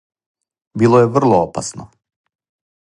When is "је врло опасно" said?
1.03-1.89